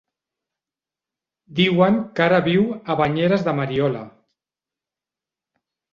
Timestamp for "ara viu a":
2.27-2.95